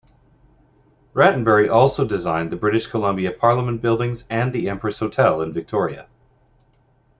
[1.13, 6.07] Rattenbury also designed the British Columbia Parliament Buildings and the Empress Hotel in Victoria.